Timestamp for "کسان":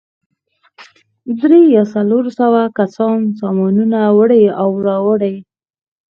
2.77-3.17